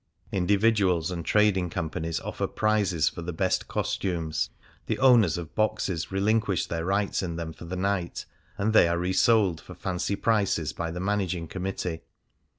[0.31, 4.49] Individuals and trading companies oifer prizes for the best costumes;
[4.87, 8.25] the owners of boxes relinquish their rights in them for the night,
[8.57, 12.01] and they are re sold for fancy prices by the managing committee.